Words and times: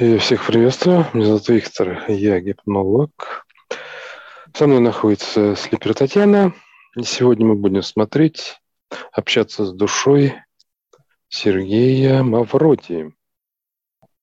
Я 0.00 0.18
всех 0.18 0.46
приветствую. 0.46 1.04
Меня 1.12 1.26
зовут 1.26 1.46
Виктор, 1.50 2.04
я 2.08 2.40
гипнолог. 2.40 3.46
Со 4.54 4.66
мной 4.66 4.80
находится 4.80 5.54
Слипер 5.56 5.92
Татьяна. 5.92 6.54
И 6.96 7.02
сегодня 7.02 7.44
мы 7.44 7.54
будем 7.54 7.82
смотреть, 7.82 8.62
общаться 9.12 9.66
с 9.66 9.74
душой 9.74 10.36
Сергея 11.28 12.22
Мавроди. 12.22 13.12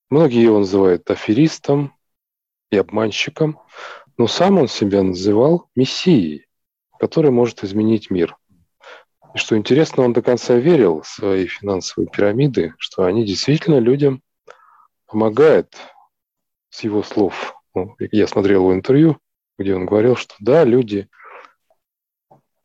Многие 0.10 0.42
его 0.42 0.58
называют 0.58 1.12
аферистом 1.12 1.96
и 2.72 2.78
обманщиком, 2.78 3.60
но 4.18 4.26
сам 4.26 4.58
он 4.58 4.68
себя 4.68 5.04
называл 5.04 5.70
мессией, 5.76 6.48
который 6.98 7.30
может 7.30 7.64
изменить 7.64 8.10
мир. 8.10 8.36
И 9.36 9.38
что 9.38 9.56
интересно, 9.56 10.06
он 10.06 10.14
до 10.14 10.24
конца 10.24 10.56
верил 10.56 11.04
в 11.04 11.08
свои 11.08 11.46
финансовые 11.46 12.10
пирамиды, 12.10 12.74
что 12.80 13.04
они 13.06 13.24
действительно 13.24 13.78
людям 13.78 14.24
помогает 15.08 15.76
с 16.70 16.84
его 16.84 17.04
слов. 17.04 17.56
Ну, 17.74 17.96
я 18.12 18.28
смотрел 18.28 18.62
его 18.62 18.74
интервью, 18.74 19.18
где 19.58 19.76
он 19.76 19.86
говорил, 19.86 20.16
что 20.16 20.36
да, 20.40 20.64
люди, 20.64 21.10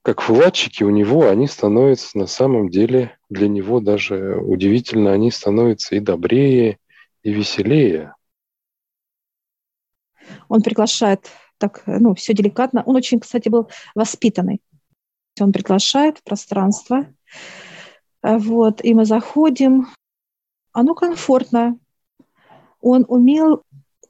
как 0.02 0.20
вкладчики 0.20 0.82
у 0.82 0.90
него, 0.90 1.28
они 1.28 1.46
становятся 1.46 2.18
на 2.18 2.26
самом 2.26 2.68
деле, 2.68 3.16
для 3.28 3.48
него 3.48 3.80
даже 3.80 4.36
удивительно, 4.36 5.12
они 5.12 5.30
становятся 5.30 5.94
и 5.94 6.00
добрее, 6.00 6.78
и 7.22 7.32
веселее. 7.32 8.14
Он 10.48 10.62
приглашает 10.62 11.30
так, 11.58 11.82
ну, 11.86 12.14
все 12.14 12.34
деликатно. 12.34 12.82
Он 12.84 12.96
очень, 12.96 13.20
кстати, 13.20 13.48
был 13.48 13.70
воспитанный. 13.94 14.60
Он 15.40 15.52
приглашает 15.52 16.18
в 16.18 16.24
пространство, 16.24 17.06
вот, 18.22 18.84
и 18.84 18.92
мы 18.94 19.04
заходим. 19.04 19.86
Оно 20.72 20.94
комфортно, 20.94 21.78
он 22.82 23.06
умел, 23.08 23.62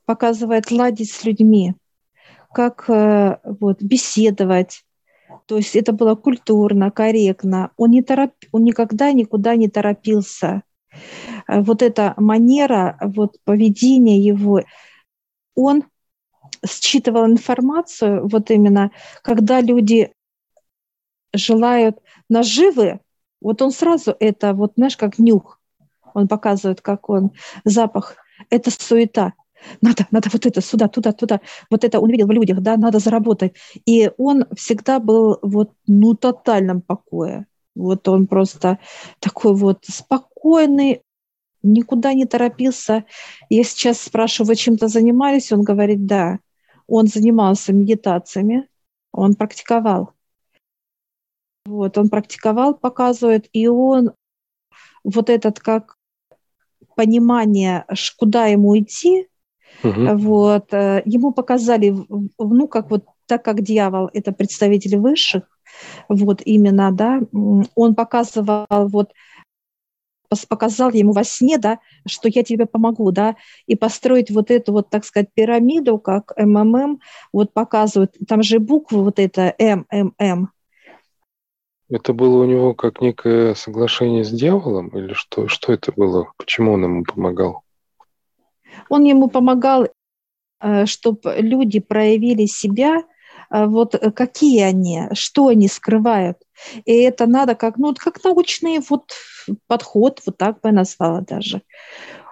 показывать, 0.05 0.71
ладить 0.73 1.13
с 1.13 1.25
людьми, 1.25 1.75
как 2.53 2.89
э, 2.91 3.39
вот, 3.45 3.81
беседовать. 3.81 4.85
То 5.47 5.59
есть 5.59 5.77
это 5.77 5.93
было 5.93 6.17
культурно, 6.17 6.91
корректно. 6.91 7.71
Он, 7.77 7.91
не 7.91 8.03
тороп... 8.03 8.33
он 8.51 8.65
никогда 8.65 9.13
никуда 9.13 9.55
не 9.55 9.69
торопился. 9.69 10.63
Э, 11.47 11.61
вот 11.61 11.83
эта 11.83 12.15
манера, 12.17 12.99
вот 13.01 13.37
поведение 13.45 14.19
его, 14.19 14.63
он 15.55 15.85
считывал 16.67 17.27
информацию, 17.27 18.27
вот 18.27 18.51
именно, 18.51 18.91
когда 19.23 19.61
люди 19.61 20.13
желают 21.35 21.99
наживы, 22.29 23.01
вот 23.41 23.63
он 23.63 23.71
сразу 23.71 24.15
это, 24.19 24.55
вот 24.55 24.73
знаешь, 24.77 24.97
как 24.97 25.19
нюх, 25.19 25.61
он 26.15 26.29
показывает, 26.29 26.81
как 26.81 27.09
он 27.09 27.33
запах 27.65 28.17
это 28.51 28.71
суета. 28.71 29.33
Надо, 29.81 30.07
надо 30.11 30.29
вот 30.33 30.45
это 30.47 30.61
сюда, 30.61 30.89
туда, 30.89 31.13
туда. 31.13 31.41
Вот 31.71 31.85
это 31.85 32.01
он 32.01 32.11
видел 32.11 32.27
в 32.27 32.33
людях, 32.33 32.61
да, 32.61 32.77
надо 32.77 32.99
заработать. 32.99 33.55
И 33.87 34.11
он 34.19 34.45
всегда 34.57 34.99
был 34.99 35.39
вот, 35.43 35.73
ну, 35.87 36.15
тотальном 36.15 36.81
покое. 36.81 37.47
Вот 37.75 38.09
он 38.09 38.27
просто 38.27 38.79
такой 39.21 39.55
вот 39.55 39.85
спокойный, 39.85 41.03
никуда 41.63 42.13
не 42.13 42.27
торопился. 42.27 43.05
Я 43.49 43.65
сейчас 43.65 44.01
спрашиваю, 44.01 44.57
чем-то 44.57 44.89
занимались? 44.89 45.53
Он 45.53 45.63
говорит, 45.63 46.07
да. 46.07 46.39
Он 46.87 47.07
занимался 47.07 47.73
медитациями, 47.73 48.69
он 49.13 49.35
практиковал. 49.35 50.13
Вот, 51.65 51.97
он 51.97 52.09
практиковал, 52.09 52.75
показывает, 52.75 53.49
и 53.53 53.69
он 53.69 54.13
вот 55.05 55.31
этот 55.31 55.61
как 55.61 55.97
понимание, 56.95 57.85
куда 58.19 58.47
ему 58.47 58.79
идти, 58.79 59.29
угу. 59.83 60.17
вот, 60.17 60.73
э, 60.73 61.03
ему 61.05 61.33
показали, 61.33 61.95
ну, 62.39 62.69
как 62.69 62.91
вот 62.91 63.05
так 63.27 63.45
как 63.45 63.63
дьявол– 63.63 64.11
это 64.13 64.33
представитель 64.33 64.99
высших, 64.99 65.45
вот 66.09 66.43
именно, 66.45 66.93
да, 66.93 67.21
он 67.33 67.95
показывал 67.95 68.67
вот 68.71 69.13
показал 70.49 70.91
ему 70.91 71.13
во 71.13 71.25
сне, 71.25 71.59
да, 71.59 71.79
что 72.07 72.29
я 72.29 72.43
тебе 72.43 72.67
помогу, 72.67 73.13
да, 73.13 73.37
и 73.67 73.77
построить 73.77 74.31
вот 74.31 74.51
эту 74.51 74.73
вот, 74.73 74.89
так 74.89 75.05
сказать, 75.05 75.29
пирамиду, 75.35 75.99
как 75.99 76.33
МММ, 76.37 77.01
вот 77.33 77.53
показывают, 77.53 78.17
там 78.27 78.43
же 78.43 78.59
буквы 78.59 79.05
вот 79.05 79.19
это 79.19 79.55
МММ, 79.59 80.49
это 81.93 82.15
было 82.15 82.43
у 82.43 82.45
него 82.47 82.75
как 82.75 83.03
некое 83.03 83.55
соглашение 83.55 84.25
с 84.25 84.31
дьяволом 84.31 84.89
или 84.89 85.13
что? 85.13 85.49
Что 85.49 85.75
это 85.75 85.93
было? 85.93 86.33
Почему 86.39 86.73
он 86.73 86.85
ему 86.85 87.05
помогал? 87.05 87.65
Он 88.89 89.05
ему 89.05 89.29
помогал, 89.29 89.89
э, 90.61 90.87
чтобы 90.87 91.37
люди 91.39 91.81
проявили 91.81 92.47
себя, 92.47 93.03
э, 93.51 93.67
вот 93.67 93.95
э, 93.95 94.11
какие 94.11 94.63
они, 94.63 95.09
что 95.13 95.49
они 95.49 95.69
скрывают. 95.69 96.39
И 96.87 96.93
это 96.93 97.27
надо 97.27 97.55
как, 97.55 97.77
ну, 97.77 97.95
как 97.95 98.25
научный 98.25 98.81
вот 98.89 99.13
подход, 99.67 100.23
вот 100.25 100.39
так 100.39 100.61
бы 100.61 100.71
я 100.71 100.73
назвала 100.73 101.21
даже. 101.21 101.61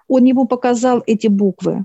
Он 0.09 0.25
ему 0.25 0.47
показал 0.47 1.03
эти 1.06 1.27
буквы. 1.27 1.84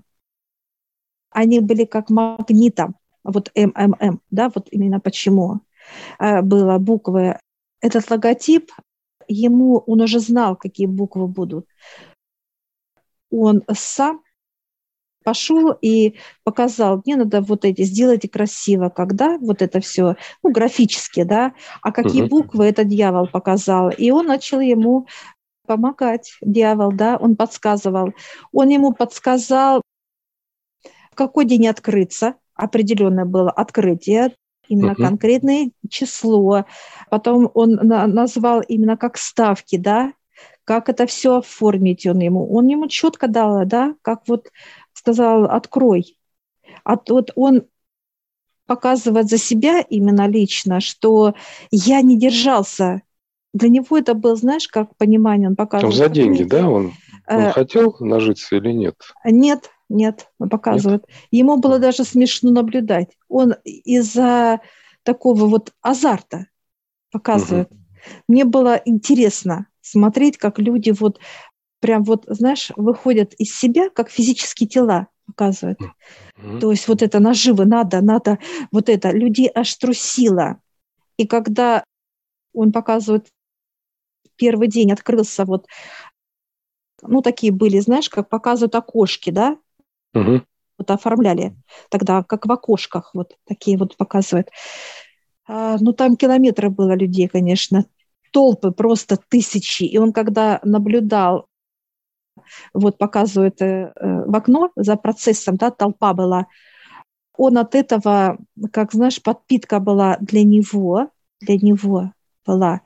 Они 1.29 1.59
были 1.59 1.83
как 1.83 2.09
магнитом, 2.09 2.95
вот 3.25 3.51
МММ, 3.53 4.21
да, 4.31 4.49
вот 4.55 4.69
именно 4.71 5.01
почему 5.01 5.59
было 6.17 6.77
буквы 6.77 7.37
этот 7.85 8.09
логотип, 8.09 8.71
ему, 9.27 9.77
он 9.85 10.01
уже 10.01 10.19
знал, 10.19 10.55
какие 10.55 10.87
буквы 10.87 11.27
будут. 11.27 11.67
Он 13.29 13.63
сам 13.71 14.23
пошел 15.23 15.71
и 15.81 16.15
показал, 16.43 17.01
мне 17.05 17.15
надо 17.15 17.41
вот 17.41 17.65
эти, 17.65 17.83
сделайте 17.83 18.27
красиво, 18.27 18.89
когда 18.89 19.37
вот 19.37 19.61
это 19.61 19.79
все, 19.79 20.15
ну, 20.43 20.51
графически, 20.51 21.23
да, 21.23 21.53
а 21.81 21.91
какие 21.91 22.23
угу. 22.23 22.41
буквы 22.41 22.65
этот 22.65 22.87
дьявол 22.87 23.27
показал. 23.27 23.89
И 23.89 24.09
он 24.11 24.27
начал 24.27 24.59
ему 24.59 25.07
помогать, 25.67 26.37
дьявол, 26.41 26.91
да, 26.91 27.17
он 27.17 27.35
подсказывал. 27.35 28.13
Он 28.51 28.69
ему 28.69 28.93
подсказал, 28.93 29.81
в 31.11 31.15
какой 31.15 31.45
день 31.45 31.67
открыться, 31.67 32.35
определенное 32.55 33.25
было 33.25 33.51
открытие, 33.51 34.35
именно 34.67 34.91
uh-huh. 34.91 35.07
конкретное 35.07 35.71
число. 35.89 36.65
Потом 37.09 37.49
он 37.53 37.71
на- 37.73 38.07
назвал 38.07 38.61
именно 38.61 38.97
как 38.97 39.17
ставки, 39.17 39.77
да, 39.77 40.13
как 40.63 40.89
это 40.89 41.05
все 41.05 41.37
оформить 41.37 42.05
он 42.05 42.19
ему. 42.19 42.51
Он 42.53 42.67
ему 42.67 42.87
четко 42.87 43.27
дал, 43.27 43.65
да, 43.65 43.95
как 44.01 44.27
вот 44.27 44.49
сказал, 44.93 45.45
открой. 45.45 46.17
А 46.83 46.97
вот 47.07 47.31
он 47.35 47.65
показывает 48.65 49.29
за 49.29 49.37
себя 49.37 49.81
именно 49.81 50.27
лично, 50.27 50.79
что 50.79 51.35
я 51.71 52.01
не 52.01 52.17
держался. 52.17 53.03
Для 53.53 53.69
него 53.69 53.97
это 53.97 54.13
был, 54.15 54.35
знаешь, 54.35 54.67
как 54.67 54.95
понимание, 54.97 55.49
он 55.49 55.55
показывал. 55.55 55.93
за 55.93 56.09
деньги, 56.09 56.43
да, 56.43 56.67
он, 56.67 56.93
он 57.27 57.39
э, 57.39 57.51
хотел 57.51 57.95
нажиться 57.99 58.57
или 58.57 58.71
нет? 58.71 58.95
Нет, 59.23 59.69
нет, 59.89 60.29
показывают. 60.37 61.05
Нет? 61.07 61.17
Ему 61.31 61.57
было 61.57 61.79
даже 61.79 62.03
смешно 62.03 62.51
наблюдать. 62.51 63.17
Он 63.27 63.53
из-за 63.63 64.61
такого 65.03 65.45
вот 65.45 65.73
азарта 65.81 66.47
показывает. 67.11 67.71
Угу. 67.71 67.79
Мне 68.27 68.45
было 68.45 68.81
интересно 68.85 69.67
смотреть, 69.81 70.37
как 70.37 70.59
люди 70.59 70.91
вот 70.91 71.19
прям 71.79 72.03
вот, 72.03 72.25
знаешь, 72.27 72.71
выходят 72.75 73.33
из 73.35 73.55
себя, 73.55 73.89
как 73.89 74.09
физические 74.09 74.67
тела 74.67 75.07
показывают. 75.27 75.79
mm 76.37 76.59
То 76.59 76.71
есть 76.71 76.87
вот 76.87 77.01
это 77.01 77.19
наживы, 77.19 77.65
надо, 77.65 78.01
надо, 78.01 78.39
вот 78.71 78.89
это, 78.89 79.11
людей 79.11 79.49
аж 79.53 79.73
трусило. 79.75 80.59
И 81.17 81.27
когда 81.27 81.83
он 82.53 82.71
показывает, 82.71 83.27
первый 84.35 84.67
день 84.67 84.91
открылся 84.91 85.45
вот, 85.45 85.67
ну, 87.01 87.21
такие 87.21 87.51
были, 87.51 87.79
знаешь, 87.79 88.09
как 88.09 88.29
показывают 88.29 88.75
окошки, 88.75 89.29
да, 89.29 89.57
Угу. 90.15 90.41
Вот 90.77 90.91
оформляли 90.91 91.55
тогда, 91.89 92.23
как 92.23 92.45
в 92.45 92.51
окошках, 92.51 93.11
вот 93.13 93.37
такие 93.45 93.77
вот 93.77 93.95
показывают. 93.97 94.49
А, 95.47 95.77
ну, 95.79 95.93
там 95.93 96.17
километры 96.17 96.69
было 96.69 96.95
людей, 96.95 97.27
конечно, 97.27 97.85
толпы, 98.31 98.71
просто 98.71 99.17
тысячи. 99.29 99.83
И 99.83 99.97
он, 99.97 100.11
когда 100.11 100.59
наблюдал, 100.63 101.47
вот 102.73 102.97
показывает 102.97 103.61
э, 103.61 103.93
э, 103.95 104.23
в 104.25 104.35
окно 104.35 104.71
за 104.75 104.95
процессом, 104.97 105.55
да, 105.55 105.71
толпа 105.71 106.13
была, 106.13 106.47
он 107.37 107.57
от 107.57 107.75
этого, 107.75 108.37
как 108.71 108.93
знаешь, 108.93 109.21
подпитка 109.21 109.79
была 109.79 110.17
для 110.19 110.43
него, 110.43 111.09
для 111.41 111.57
него 111.57 112.11
была. 112.45 112.81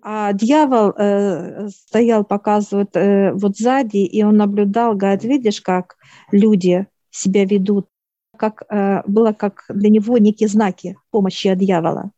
А 0.00 0.32
дьявол 0.32 0.92
э, 0.96 1.68
стоял, 1.68 2.24
показывает 2.24 2.94
э, 2.96 3.32
вот 3.32 3.56
сзади, 3.56 3.98
и 3.98 4.22
он 4.22 4.36
наблюдал, 4.36 4.94
говорит, 4.94 5.24
видишь, 5.24 5.60
как 5.60 5.96
люди 6.30 6.86
себя 7.10 7.44
ведут, 7.44 7.88
как 8.36 8.62
э, 8.70 9.02
было 9.06 9.32
как 9.32 9.64
для 9.68 9.90
него 9.90 10.18
некие 10.18 10.48
знаки 10.48 10.96
помощи 11.10 11.48
от 11.48 11.58
дьявола. 11.58 12.12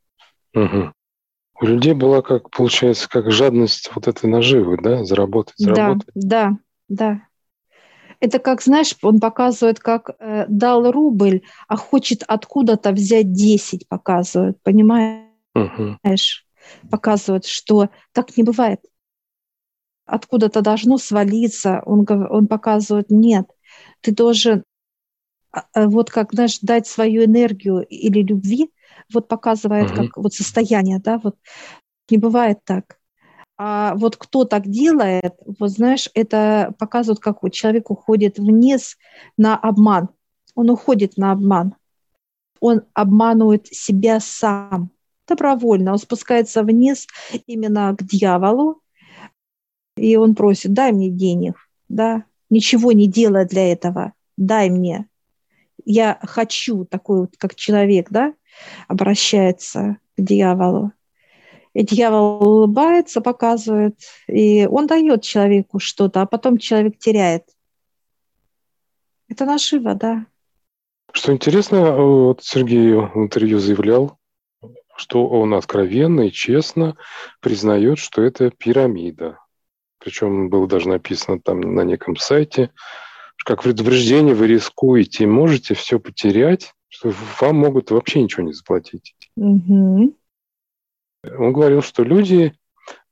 Угу. 0.55 0.93
У 1.63 1.67
людей 1.67 1.95
была 1.95 2.23
как, 2.23 2.51
получается, 2.51 3.09
как 3.09 3.31
жадность 3.31 3.91
вот 3.95 4.09
этой 4.09 4.29
наживы, 4.29 4.79
да, 4.83 5.05
заработать, 5.05 5.55
заработать. 5.57 6.11
Да, 6.15 6.51
да, 6.89 7.07
да. 7.07 7.21
Это 8.21 8.39
как, 8.39 8.61
знаешь, 8.61 8.95
он 9.03 9.21
показывает, 9.21 9.79
как 9.81 10.11
э, 10.19 10.45
дал 10.49 10.91
рубль, 10.91 11.43
а 11.69 11.77
хочет 11.77 12.23
откуда-то 12.27 12.93
взять 12.93 13.33
10, 13.33 13.89
показывает, 13.89 14.63
понимаешь? 14.63 15.25
Угу. 15.55 15.99
Показывает, 16.91 17.47
что 17.47 17.91
так 18.13 18.37
не 18.37 18.43
бывает. 18.43 18.81
Откуда-то 20.07 20.61
должно 20.61 20.99
свалиться. 20.99 21.83
Он, 21.87 22.07
он 22.09 22.47
показывает, 22.47 23.11
нет, 23.11 23.47
ты 24.01 24.13
должен 24.13 24.65
а, 25.53 25.65
а, 25.73 25.89
вот 25.89 26.11
как, 26.11 26.33
знаешь, 26.33 26.59
дать 26.61 26.87
свою 26.87 27.25
энергию 27.25 27.81
или 27.87 28.23
любви, 28.23 28.71
вот 29.13 29.29
показывает 29.29 29.91
угу. 29.91 29.97
как 29.97 30.17
вот 30.17 30.35
состояние, 30.35 31.01
да, 31.01 31.19
вот 31.19 31.37
не 32.09 32.19
бывает 32.19 32.59
так. 32.65 32.99
А 33.57 33.95
вот 33.95 34.17
кто 34.17 34.45
так 34.45 34.67
делает, 34.67 35.35
вот 35.45 35.71
знаешь, 35.71 36.09
это 36.15 36.75
показывает, 36.79 37.21
как 37.21 37.43
вот 37.43 37.53
человек 37.53 37.91
уходит 37.91 38.39
вниз 38.39 38.97
на 39.37 39.57
обман. 39.57 40.09
Он 40.55 40.71
уходит 40.71 41.17
на 41.17 41.33
обман. 41.33 41.75
Он 42.61 42.83
обманывает 42.95 43.67
себя 43.67 44.19
сам 44.21 44.91
добровольно. 45.31 45.93
Он 45.93 45.99
спускается 45.99 46.63
вниз 46.63 47.07
именно 47.47 47.97
к 47.97 48.03
дьяволу, 48.05 48.83
и 49.97 50.17
он 50.17 50.35
просит, 50.35 50.73
дай 50.73 50.93
мне 50.93 51.09
денег, 51.09 51.57
да, 51.89 52.25
ничего 52.51 52.93
не 52.93 53.07
делая 53.07 53.47
для 53.47 53.73
этого, 53.73 54.13
дай 54.37 54.71
мне. 54.71 55.07
Я 55.85 56.19
хочу 56.23 56.85
такой 56.85 57.21
вот, 57.21 57.37
как 57.39 57.55
человек, 57.55 58.09
да, 58.11 58.35
обращается 58.89 59.97
к 60.17 60.23
дьяволу. 60.23 60.93
И 61.73 61.85
дьявол 61.85 62.43
улыбается, 62.43 63.21
показывает, 63.21 63.99
и 64.27 64.67
он 64.67 64.87
дает 64.87 65.23
человеку 65.23 65.79
что-то, 65.79 66.23
а 66.23 66.27
потом 66.27 66.59
человек 66.59 66.99
теряет. 66.99 67.45
Это 69.29 69.45
наживо, 69.45 69.95
да. 69.95 70.27
Что 71.13 71.33
интересно, 71.33 71.97
вот 71.97 72.43
Сергей 72.43 72.95
в 72.95 73.17
интервью 73.17 73.59
заявлял, 73.59 74.19
что 75.01 75.27
он 75.27 75.55
откровенно 75.55 76.29
и 76.29 76.31
честно 76.31 76.97
признает, 77.41 77.99
что 77.99 78.23
это 78.23 78.51
пирамида. 78.51 79.39
Причем 79.99 80.49
было 80.51 80.67
даже 80.67 80.89
написано 80.89 81.41
там 81.41 81.61
на 81.61 81.83
неком 81.83 82.17
сайте, 82.17 82.71
как 83.45 83.63
предупреждение 83.63 84.35
вы 84.35 84.47
рискуете, 84.47 85.27
можете 85.27 85.75
все 85.75 85.99
потерять, 85.99 86.75
что 86.89 87.13
вам 87.41 87.57
могут 87.57 87.91
вообще 87.91 88.23
ничего 88.23 88.43
не 88.45 88.53
заплатить. 88.53 89.17
Угу. 89.37 90.15
Он 91.39 91.53
говорил, 91.53 91.83
что 91.83 92.03
люди 92.03 92.55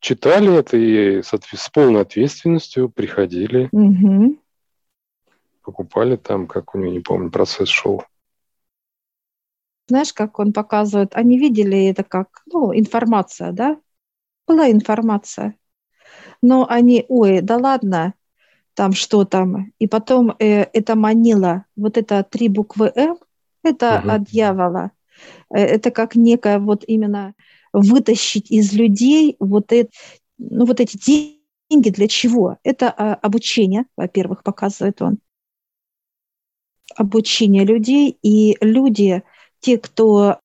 читали 0.00 0.54
это 0.54 0.76
и 0.76 1.22
с 1.22 1.70
полной 1.70 2.02
ответственностью 2.02 2.88
приходили, 2.90 3.68
угу. 3.72 4.38
покупали 5.62 6.16
там, 6.16 6.46
как 6.46 6.74
у 6.74 6.78
него, 6.78 6.92
не 6.92 7.00
помню, 7.00 7.30
процесс 7.30 7.68
шел. 7.68 8.04
Знаешь, 9.88 10.12
как 10.12 10.38
он 10.38 10.52
показывает, 10.52 11.14
они 11.14 11.38
видели 11.38 11.86
это 11.86 12.04
как, 12.04 12.42
ну, 12.52 12.78
информация, 12.78 13.52
да? 13.52 13.78
Была 14.46 14.70
информация. 14.70 15.54
Но 16.42 16.66
они, 16.68 17.04
ой, 17.08 17.40
да 17.40 17.56
ладно, 17.56 18.14
там 18.74 18.92
что 18.92 19.24
там. 19.24 19.72
И 19.78 19.86
потом 19.86 20.34
э, 20.38 20.62
это 20.72 20.94
манило, 20.94 21.64
вот 21.74 21.96
это 21.96 22.22
три 22.22 22.48
буквы 22.48 22.92
М, 22.94 23.18
это 23.62 23.98
угу. 23.98 24.10
от 24.10 24.24
дьявола. 24.24 24.92
Э, 25.50 25.58
это 25.58 25.90
как 25.90 26.14
некая 26.14 26.58
вот 26.58 26.84
именно 26.86 27.34
вытащить 27.72 28.50
из 28.50 28.72
людей 28.72 29.36
вот, 29.40 29.72
это, 29.72 29.90
ну, 30.38 30.64
вот 30.64 30.80
эти 30.80 30.96
деньги 30.96 31.90
для 31.90 32.08
чего? 32.08 32.58
Это 32.62 32.90
а, 32.90 33.14
обучение, 33.14 33.84
во-первых, 33.96 34.42
показывает 34.42 35.02
он. 35.02 35.18
Обучение 36.96 37.64
людей, 37.64 38.16
и 38.22 38.56
люди, 38.60 39.22
те, 39.60 39.78
кто 39.78 40.40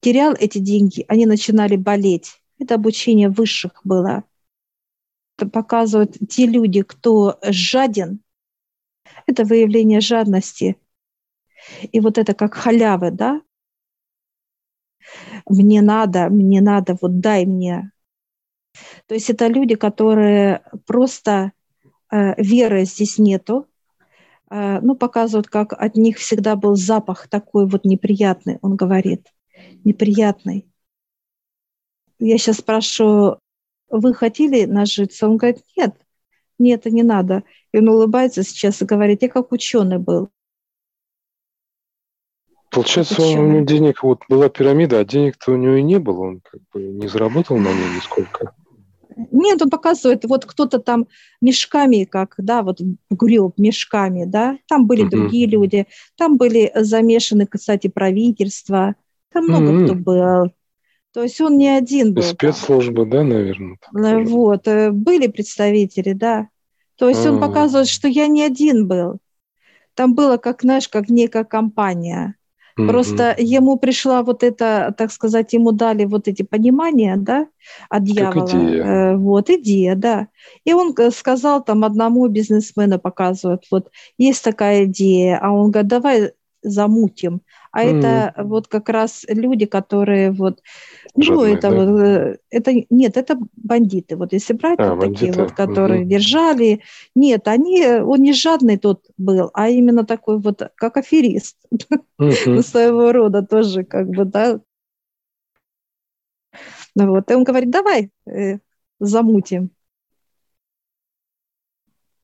терял 0.00 0.34
эти 0.34 0.58
деньги, 0.58 1.04
они 1.08 1.26
начинали 1.26 1.76
болеть. 1.76 2.42
Это 2.58 2.74
обучение 2.74 3.28
высших 3.28 3.80
было. 3.84 4.24
Это 5.36 5.48
показывают 5.48 6.16
те 6.28 6.46
люди, 6.46 6.82
кто 6.82 7.38
жаден, 7.42 8.20
это 9.26 9.44
выявление 9.44 10.00
жадности. 10.00 10.76
И 11.92 12.00
вот 12.00 12.18
это 12.18 12.34
как 12.34 12.54
халявы, 12.54 13.10
да, 13.10 13.42
мне 15.46 15.82
надо, 15.82 16.28
мне 16.28 16.60
надо, 16.60 16.96
вот 17.00 17.20
дай 17.20 17.46
мне. 17.46 17.92
То 19.06 19.14
есть 19.14 19.30
это 19.30 19.46
люди, 19.46 19.74
которые 19.74 20.62
просто 20.86 21.52
э, 22.10 22.40
веры 22.40 22.84
здесь 22.84 23.18
нету, 23.18 23.66
ну, 24.50 24.96
показывают, 24.96 25.46
как 25.46 25.72
от 25.72 25.96
них 25.96 26.18
всегда 26.18 26.56
был 26.56 26.74
запах 26.74 27.28
такой 27.28 27.66
вот 27.66 27.84
неприятный, 27.84 28.58
он 28.62 28.76
говорит, 28.76 29.28
неприятный. 29.84 30.66
Я 32.18 32.36
сейчас 32.36 32.58
спрашиваю, 32.58 33.38
вы 33.88 34.12
хотели 34.12 34.64
нажиться? 34.64 35.28
Он 35.28 35.36
говорит, 35.36 35.62
нет, 35.76 35.94
нет, 36.58 36.80
это 36.80 36.90
не 36.90 37.02
надо. 37.02 37.44
И 37.72 37.78
он 37.78 37.88
улыбается 37.88 38.42
сейчас 38.42 38.82
и 38.82 38.84
говорит, 38.84 39.22
я 39.22 39.28
как 39.28 39.52
ученый 39.52 39.98
был. 39.98 40.28
Получается, 42.70 43.20
у 43.22 43.46
него 43.46 43.64
денег, 43.64 44.02
вот 44.04 44.22
была 44.28 44.48
пирамида, 44.48 45.00
а 45.00 45.04
денег-то 45.04 45.52
у 45.52 45.56
него 45.56 45.74
и 45.74 45.82
не 45.82 45.98
было, 45.98 46.20
он 46.20 46.40
как 46.40 46.60
бы 46.72 46.82
не 46.82 47.08
заработал 47.08 47.56
на 47.56 47.68
ней 47.68 47.96
нисколько. 47.96 48.54
Нет, 49.16 49.62
он 49.62 49.70
показывает, 49.70 50.24
вот 50.24 50.46
кто-то 50.46 50.78
там 50.78 51.06
мешками, 51.40 52.04
как, 52.04 52.34
да, 52.38 52.62
вот 52.62 52.80
греб 53.10 53.54
мешками, 53.58 54.24
да, 54.24 54.58
там 54.68 54.86
были 54.86 55.02
угу. 55.02 55.10
другие 55.10 55.46
люди, 55.46 55.86
там 56.16 56.36
были 56.36 56.70
замешаны, 56.74 57.46
кстати, 57.46 57.88
правительства, 57.88 58.94
там 59.32 59.44
много 59.46 59.70
угу. 59.70 59.84
кто 59.84 59.94
был. 59.94 60.52
То 61.12 61.22
есть 61.24 61.40
он 61.40 61.58
не 61.58 61.68
один 61.68 62.14
был. 62.14 62.22
Спецслужбы, 62.22 63.04
да, 63.04 63.24
наверное. 63.24 63.78
Э, 63.96 64.22
вот, 64.22 64.68
э, 64.68 64.90
были 64.92 65.26
представители, 65.26 66.12
да. 66.12 66.48
То 66.96 67.08
есть 67.08 67.26
А-а-а. 67.26 67.32
он 67.32 67.40
показывает, 67.40 67.88
что 67.88 68.06
я 68.06 68.28
не 68.28 68.44
один 68.44 68.86
был. 68.86 69.18
Там 69.94 70.14
было, 70.14 70.36
как, 70.36 70.62
знаешь, 70.62 70.88
как 70.88 71.08
некая 71.08 71.44
компания. 71.44 72.36
Mm-hmm. 72.80 72.88
Просто 72.88 73.34
ему 73.38 73.76
пришла 73.76 74.22
вот 74.22 74.42
это, 74.42 74.94
так 74.96 75.12
сказать, 75.12 75.52
ему 75.52 75.72
дали 75.72 76.04
вот 76.04 76.28
эти 76.28 76.42
понимания, 76.42 77.16
да, 77.16 77.46
от 77.88 78.04
дьявола. 78.04 78.46
Как 78.46 78.48
идея. 78.48 78.84
Э, 78.84 79.16
вот, 79.16 79.50
идея, 79.50 79.94
да. 79.94 80.28
И 80.64 80.72
он 80.72 80.94
сказал 81.12 81.62
там 81.62 81.84
одному 81.84 82.26
бизнесмену 82.28 82.98
показывают, 82.98 83.64
вот, 83.70 83.90
есть 84.18 84.42
такая 84.44 84.84
идея, 84.84 85.38
а 85.42 85.52
он 85.52 85.70
говорит, 85.70 85.88
давай 85.88 86.32
замутим. 86.62 87.42
А 87.72 87.84
mm. 87.84 87.98
это 87.98 88.42
вот 88.42 88.68
как 88.68 88.88
раз 88.88 89.24
люди, 89.28 89.66
которые 89.66 90.30
вот, 90.30 90.60
ну, 91.14 91.22
Жадные, 91.22 91.54
это 91.54 91.70
да? 91.70 91.76
вот, 91.76 92.00
э, 92.00 92.38
это, 92.50 92.72
нет, 92.90 93.16
это 93.16 93.38
бандиты. 93.56 94.16
Вот 94.16 94.32
если 94.32 94.52
брать 94.54 94.78
а, 94.78 94.94
вот 94.94 95.04
такие 95.04 95.32
вот, 95.32 95.52
которые 95.52 96.02
mm 96.02 96.10
держали, 96.10 96.82
нет, 97.14 97.46
они, 97.46 97.86
он 97.86 98.22
не 98.22 98.32
жадный 98.32 98.76
тот 98.76 99.04
был, 99.16 99.50
а 99.54 99.68
именно 99.68 100.04
такой 100.04 100.38
вот, 100.38 100.62
как 100.74 100.96
аферист. 100.96 101.56
Mm-hmm. 102.20 102.62
Своего 102.62 103.12
рода 103.12 103.42
тоже, 103.42 103.84
как 103.84 104.08
бы, 104.08 104.24
да. 104.24 104.60
Ну 106.96 107.10
вот, 107.10 107.30
и 107.30 107.34
он 107.34 107.44
говорит, 107.44 107.70
давай 107.70 108.10
э, 108.26 108.58
замутим. 108.98 109.70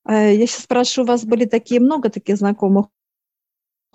Э, 0.07 0.35
я 0.35 0.47
сейчас 0.47 0.65
спрашиваю, 0.65 1.07
у 1.07 1.13
вас 1.13 1.25
были 1.25 1.45
такие 1.45 1.81
много 1.81 2.11
таких 2.11 2.37
знакомых? 2.37 2.87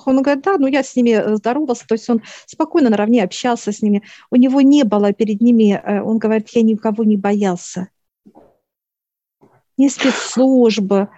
Он 0.08 0.22
говорит, 0.22 0.44
да, 0.44 0.58
ну 0.58 0.68
я 0.68 0.84
с 0.84 0.96
ними 0.96 1.12
э, 1.12 1.36
здоровался, 1.36 1.88
то 1.88 1.96
есть 1.96 2.10
он 2.10 2.22
спокойно 2.46 2.90
наравне 2.90 3.24
общался 3.24 3.72
с 3.72 3.82
ними. 3.82 4.04
У 4.30 4.36
него 4.36 4.62
не 4.62 4.84
было 4.84 5.14
перед 5.14 5.42
ними, 5.42 5.82
э, 5.84 6.02
он 6.02 6.18
говорит, 6.18 6.50
я 6.50 6.62
никого 6.62 7.04
не 7.04 7.18
боялся. 7.18 7.90
Ни 9.78 9.88
спецслужбы, 9.88 11.10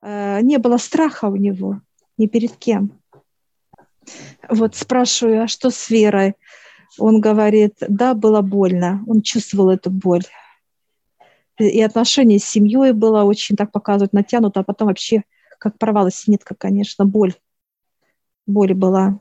э, 0.00 0.40
не 0.42 0.58
было 0.58 0.76
страха 0.76 1.26
у 1.26 1.36
него 1.36 1.80
ни 2.18 2.26
перед 2.26 2.56
кем. 2.56 3.00
Вот 4.48 4.74
спрашиваю, 4.76 5.44
а 5.44 5.48
что 5.48 5.70
с 5.70 5.90
Верой? 5.90 6.34
Он 6.98 7.20
говорит, 7.20 7.76
да, 7.80 8.14
было 8.14 8.42
больно, 8.42 9.02
он 9.06 9.22
чувствовал 9.22 9.70
эту 9.70 9.90
боль. 9.90 10.24
И 11.58 11.80
отношение 11.82 12.38
с 12.38 12.44
семьей 12.44 12.92
было 12.92 13.24
очень, 13.24 13.56
так 13.56 13.70
показывать, 13.72 14.12
натянуто, 14.12 14.60
а 14.60 14.64
потом 14.64 14.88
вообще 14.88 15.22
как 15.58 15.78
порвалась 15.78 16.26
нитка, 16.26 16.54
конечно, 16.56 17.04
боль 17.04 17.34
боль 18.46 18.74
была, 18.74 19.20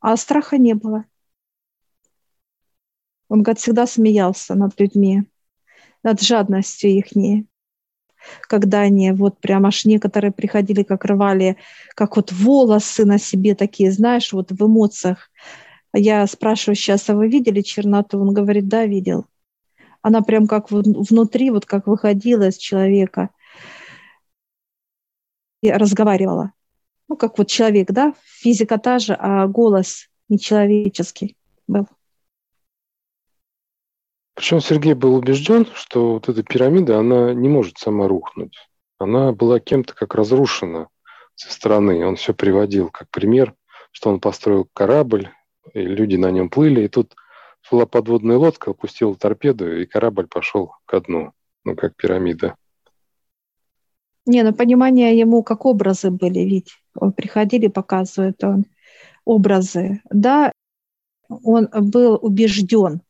а 0.00 0.16
страха 0.16 0.58
не 0.58 0.74
было. 0.74 1.04
Он, 3.28 3.42
говорит, 3.42 3.60
всегда 3.60 3.86
смеялся 3.86 4.54
над 4.54 4.78
людьми, 4.78 5.24
над 6.02 6.20
жадностью 6.20 6.90
их. 6.90 7.06
Когда 8.42 8.80
они 8.80 9.12
вот 9.12 9.40
прям 9.40 9.66
аж 9.66 9.84
некоторые 9.84 10.32
приходили, 10.32 10.82
как 10.82 11.04
рвали, 11.04 11.56
как 11.94 12.16
вот 12.16 12.32
волосы 12.32 13.04
на 13.04 13.18
себе 13.18 13.54
такие, 13.54 13.90
знаешь, 13.90 14.32
вот 14.32 14.52
в 14.52 14.66
эмоциях. 14.66 15.30
Я 15.92 16.26
спрашиваю 16.26 16.76
сейчас, 16.76 17.08
а 17.08 17.14
вы 17.14 17.28
видели 17.28 17.60
черноту? 17.60 18.18
Он 18.18 18.32
говорит, 18.32 18.68
да, 18.68 18.86
видел. 18.86 19.26
Она 20.02 20.20
прям 20.20 20.46
как 20.46 20.70
внутри, 20.70 21.50
вот 21.50 21.66
как 21.66 21.86
выходила 21.86 22.48
из 22.48 22.56
человека– 22.56 23.30
разговаривала. 25.70 26.52
Ну, 27.08 27.16
как 27.16 27.38
вот 27.38 27.48
человек, 27.48 27.90
да, 27.90 28.14
физика 28.24 28.78
та 28.78 28.98
же, 28.98 29.14
а 29.18 29.46
голос 29.46 30.08
нечеловеческий 30.28 31.36
был. 31.66 31.86
Причем 34.34 34.60
Сергей 34.60 34.94
был 34.94 35.14
убежден, 35.14 35.66
что 35.74 36.14
вот 36.14 36.28
эта 36.28 36.42
пирамида, 36.42 36.98
она 36.98 37.32
не 37.34 37.48
может 37.48 37.78
сама 37.78 38.08
рухнуть. 38.08 38.56
Она 38.98 39.32
была 39.32 39.60
кем-то 39.60 39.94
как 39.94 40.14
разрушена 40.14 40.88
со 41.36 41.52
стороны. 41.52 42.04
Он 42.06 42.16
все 42.16 42.34
приводил 42.34 42.90
как 42.90 43.08
пример, 43.10 43.54
что 43.92 44.10
он 44.10 44.20
построил 44.20 44.68
корабль, 44.72 45.30
и 45.72 45.80
люди 45.80 46.16
на 46.16 46.30
нем 46.30 46.50
плыли, 46.50 46.82
и 46.82 46.88
тут 46.88 47.14
была 47.70 47.86
подводная 47.86 48.36
лодка, 48.36 48.72
опустила 48.72 49.14
торпеду, 49.14 49.80
и 49.80 49.86
корабль 49.86 50.26
пошел 50.26 50.72
ко 50.84 51.00
дну, 51.00 51.32
ну, 51.64 51.76
как 51.76 51.96
пирамида. 51.96 52.56
Не, 54.26 54.42
ну 54.42 54.52
понимание 54.52 55.18
ему 55.18 55.42
как 55.42 55.64
образы 55.64 56.10
были, 56.10 56.40
ведь 56.40 56.72
приходили, 57.16 57.68
показывает 57.68 58.42
он 58.44 58.66
образы. 59.24 60.02
Да, 60.10 60.52
он 61.28 61.68
был 61.72 62.18
убежден, 62.20 63.00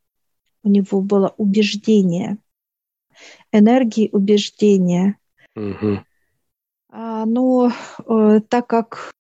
у 0.63 0.69
него 0.69 1.01
было 1.01 1.35
убеждение, 1.37 2.39
энергии 3.53 4.09
убеждения. 4.13 5.19
Угу. 5.57 6.05
А, 6.91 7.27
но 7.27 7.73
э, 8.07 8.41
так 8.49 8.67
как 8.67 9.13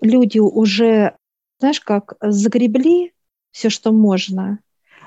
люди 0.00 0.38
уже, 0.38 1.16
знаешь, 1.58 1.80
как 1.80 2.14
загребли 2.20 3.12
все, 3.50 3.70
что 3.70 3.92
можно, 3.92 4.60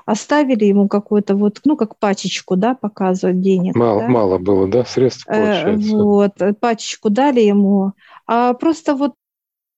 оставили 0.06 0.64
ему 0.64 0.88
какую-то 0.88 1.36
вот, 1.36 1.60
ну, 1.64 1.76
как 1.76 1.96
пачечку, 1.98 2.56
да, 2.56 2.74
показывать 2.74 3.40
денег. 3.40 3.74
Мало, 3.74 4.00
да? 4.00 4.08
мало 4.08 4.38
было, 4.38 4.68
да, 4.68 4.84
средств 4.84 5.26
э, 5.28 5.32
получается. 5.32 5.88
Э, 5.88 6.02
вот, 6.02 6.32
пачечку 6.60 7.10
дали 7.10 7.40
ему, 7.40 7.92
а 8.26 8.54
просто 8.54 8.94
вот 8.94 9.14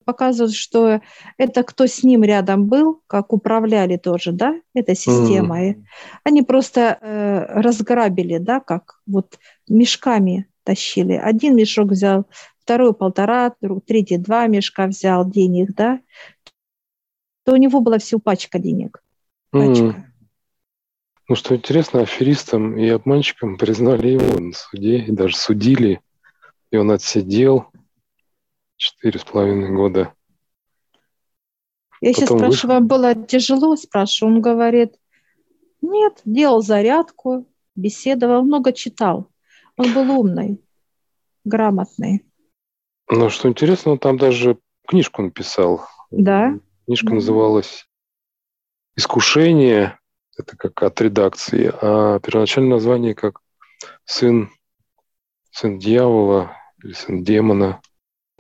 показывают, 0.04 0.54
что 0.54 1.00
это 1.38 1.62
кто 1.62 1.86
с 1.86 2.02
ним 2.02 2.22
рядом 2.22 2.66
был, 2.66 3.00
как 3.06 3.32
управляли 3.32 3.96
тоже, 3.96 4.32
да, 4.32 4.60
этой 4.74 4.94
системой. 4.94 5.72
Mm. 5.72 5.84
Они 6.24 6.42
просто 6.42 6.98
э, 7.00 7.60
разграбили, 7.60 8.38
да, 8.38 8.60
как 8.60 9.00
вот 9.06 9.38
мешками 9.68 10.46
тащили. 10.62 11.14
Один 11.14 11.56
мешок 11.56 11.88
взял, 11.90 12.26
второй 12.58 12.94
полтора, 12.94 13.54
третий 13.86 14.18
два 14.18 14.46
мешка 14.46 14.86
взял 14.86 15.28
денег, 15.28 15.74
да, 15.74 16.00
то 17.44 17.52
у 17.52 17.56
него 17.56 17.80
была 17.80 17.98
всего 17.98 18.20
пачка 18.20 18.58
денег. 18.58 19.02
Пачка. 19.50 19.84
Mm. 19.84 19.94
Ну, 21.26 21.36
что 21.36 21.56
интересно, 21.56 22.02
аферистам 22.02 22.76
и 22.76 22.86
обманщикам 22.88 23.56
признали 23.56 24.08
его 24.08 24.38
на 24.38 24.52
суде 24.52 24.98
и 24.98 25.10
даже 25.10 25.36
судили, 25.36 26.00
и 26.70 26.76
он 26.76 26.90
отсидел 26.90 27.66
четыре 28.76 29.18
с 29.18 29.24
половиной 29.24 29.70
года. 29.74 30.12
Я 32.02 32.12
Потом 32.12 32.14
сейчас 32.14 32.38
спрашиваю, 32.38 32.74
вам 32.74 32.86
было 32.86 33.14
тяжело? 33.14 33.74
Спрашиваю, 33.76 34.34
он 34.34 34.42
говорит, 34.42 34.96
нет, 35.80 36.20
делал 36.26 36.60
зарядку, 36.60 37.46
беседовал, 37.74 38.42
много 38.42 38.74
читал. 38.74 39.30
Он 39.78 39.94
был 39.94 40.10
умный, 40.10 40.60
грамотный. 41.44 42.26
Ну, 43.08 43.30
что 43.30 43.48
интересно, 43.48 43.92
он 43.92 43.98
там 43.98 44.18
даже 44.18 44.58
книжку 44.86 45.22
написал. 45.22 45.86
Да. 46.10 46.58
Книжка 46.84 47.14
называлась 47.14 47.86
«Искушение». 48.96 49.98
Это 50.36 50.56
как 50.56 50.82
от 50.82 51.00
редакции. 51.00 51.72
А 51.80 52.18
первоначальное 52.20 52.72
название 52.72 53.14
как 53.14 53.40
«Сын, 54.04 54.50
сын 55.50 55.78
дьявола» 55.78 56.52
или 56.82 56.92
«Сын 56.92 57.22
демона». 57.22 57.80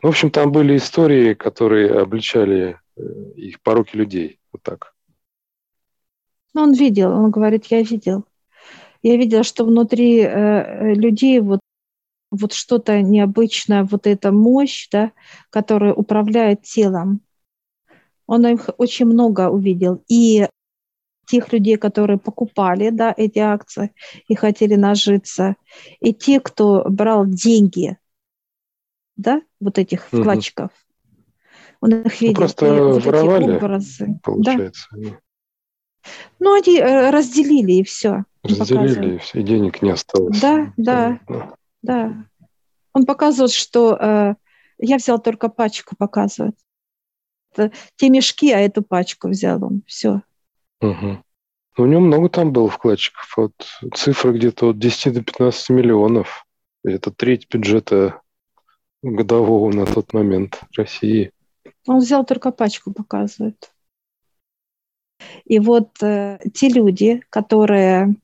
В 0.02 0.06
общем, 0.06 0.30
там 0.30 0.52
были 0.52 0.76
истории, 0.76 1.34
которые 1.34 1.98
обличали 1.98 2.78
э, 2.96 3.02
их 3.36 3.60
пороки 3.62 3.96
людей. 3.96 4.38
Вот 4.52 4.62
так. 4.62 4.94
Ну, 6.52 6.62
он 6.62 6.72
видел, 6.72 7.10
он 7.10 7.30
говорит, 7.30 7.66
я 7.66 7.82
видел. 7.82 8.24
Я 9.02 9.16
видела, 9.16 9.44
что 9.44 9.64
внутри 9.64 10.20
э, 10.20 10.28
э, 10.28 10.94
людей 10.94 11.40
вот, 11.40 11.60
вот 12.30 12.52
что-то 12.52 13.00
необычное, 13.00 13.84
вот 13.84 14.06
эта 14.06 14.30
мощь, 14.30 14.88
да, 14.90 15.12
которая 15.50 15.94
управляет 15.94 16.62
телом. 16.62 17.20
Он 18.26 18.46
их 18.46 18.70
очень 18.78 19.06
много 19.06 19.48
увидел. 19.48 20.02
И 20.08 20.46
тех 21.26 21.52
людей, 21.52 21.76
которые 21.76 22.18
покупали 22.18 22.90
да, 22.90 23.14
эти 23.16 23.38
акции 23.38 23.92
и 24.28 24.34
хотели 24.34 24.74
нажиться, 24.74 25.56
и 26.00 26.12
те, 26.12 26.40
кто 26.40 26.84
брал 26.88 27.26
деньги 27.26 27.98
да, 29.16 29.42
вот 29.60 29.78
этих 29.78 30.08
угу. 30.12 30.22
вкладчиков. 30.22 30.70
Он 31.80 31.92
их 32.02 32.20
видел. 32.20 32.34
Ну, 32.34 32.38
просто 32.38 32.74
вот 32.74 33.04
воровали, 33.04 33.56
образы. 33.56 34.18
получается. 34.22 34.88
Да. 34.92 35.18
Ну, 36.38 36.54
они 36.54 36.78
э, 36.78 37.10
разделили, 37.10 37.72
и 37.72 37.84
все. 37.84 38.24
Разделили, 38.42 39.16
и 39.16 39.18
все, 39.18 39.40
и 39.40 39.42
денег 39.42 39.82
не 39.82 39.90
осталось. 39.90 40.38
Да, 40.40 40.72
да, 40.76 41.20
да. 41.28 41.54
да. 41.82 42.26
Он 42.92 43.06
показывает, 43.06 43.52
что 43.52 43.96
э, 44.00 44.34
я 44.78 44.96
взял 44.96 45.20
только 45.20 45.48
пачку, 45.48 45.96
показывает. 45.96 46.56
Это 47.52 47.72
те 47.96 48.08
мешки, 48.10 48.52
а 48.52 48.60
эту 48.60 48.82
пачку 48.82 49.28
взял 49.28 49.62
он. 49.64 49.82
Все. 49.86 50.22
Угу. 50.80 51.22
У 51.76 51.86
него 51.86 52.00
много 52.00 52.28
там 52.28 52.52
было 52.52 52.68
вкладчиков. 52.68 53.32
Вот 53.36 53.52
цифра 53.94 54.32
где-то 54.32 54.70
от 54.70 54.78
10 54.78 55.14
до 55.14 55.22
15 55.22 55.70
миллионов. 55.70 56.46
Это 56.84 57.10
треть 57.10 57.48
бюджета 57.50 58.20
годового 59.02 59.72
на 59.72 59.86
тот 59.86 60.12
момент 60.12 60.60
России. 60.76 61.32
Он 61.86 61.98
взял 61.98 62.24
только 62.24 62.52
пачку, 62.52 62.92
показывает. 62.92 63.72
И 65.44 65.58
вот 65.58 66.02
э, 66.02 66.38
те 66.52 66.68
люди, 66.68 67.22
которые 67.30 68.16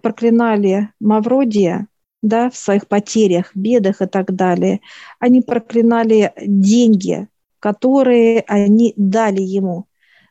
проклинали 0.00 0.88
Мавродия, 1.00 1.88
да, 2.22 2.50
в 2.50 2.56
своих 2.56 2.86
потерях, 2.86 3.54
бедах 3.54 4.00
и 4.00 4.06
так 4.06 4.34
далее, 4.34 4.80
они 5.18 5.42
проклинали 5.42 6.32
деньги, 6.36 7.28
которые 7.58 8.40
они 8.46 8.94
дали 8.96 9.42
ему, 9.42 9.86